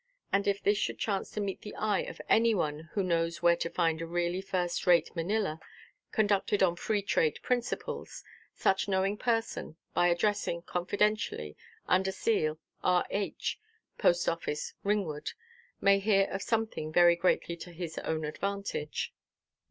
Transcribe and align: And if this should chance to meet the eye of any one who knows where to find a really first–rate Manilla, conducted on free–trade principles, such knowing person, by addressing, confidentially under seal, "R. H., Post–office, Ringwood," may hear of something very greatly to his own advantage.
And 0.33 0.47
if 0.47 0.63
this 0.63 0.79
should 0.79 0.97
chance 0.97 1.29
to 1.29 1.39
meet 1.39 1.61
the 1.61 1.75
eye 1.75 1.99
of 1.99 2.19
any 2.27 2.55
one 2.55 2.89
who 2.93 3.03
knows 3.03 3.43
where 3.43 3.55
to 3.57 3.69
find 3.69 4.01
a 4.01 4.07
really 4.07 4.41
first–rate 4.41 5.15
Manilla, 5.15 5.59
conducted 6.11 6.63
on 6.63 6.75
free–trade 6.75 7.37
principles, 7.43 8.23
such 8.55 8.87
knowing 8.87 9.15
person, 9.15 9.75
by 9.93 10.07
addressing, 10.07 10.63
confidentially 10.63 11.55
under 11.87 12.11
seal, 12.11 12.57
"R. 12.83 13.05
H., 13.11 13.59
Post–office, 13.99 14.73
Ringwood," 14.81 15.33
may 15.81 15.99
hear 15.99 16.27
of 16.31 16.41
something 16.41 16.91
very 16.91 17.15
greatly 17.15 17.55
to 17.57 17.71
his 17.71 17.99
own 17.99 18.25
advantage. 18.25 19.13